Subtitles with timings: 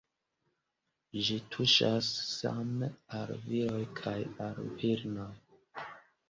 [1.27, 4.15] Ĝi tuŝas same al viroj kaj
[4.49, 5.29] al virinoj.